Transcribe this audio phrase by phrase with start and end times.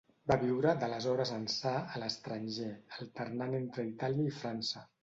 [0.29, 4.89] Va viure, d'aleshores ençà, a l'estranger, alternant entre Itàlia i França.